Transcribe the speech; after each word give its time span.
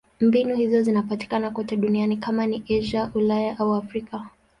Mbinu 0.21 0.55
hizo 0.55 0.81
zinapatikana 0.81 1.51
kote 1.51 1.75
duniani: 1.77 2.17
kama 2.17 2.45
ni 2.47 2.63
Asia, 2.69 3.11
Ulaya 3.15 3.59
au 3.59 3.73
Afrika. 3.73 4.25